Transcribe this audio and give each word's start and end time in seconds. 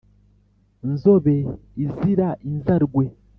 Nzobe 0.91 1.35
izira 1.83 2.27
inzarwe 2.49 3.05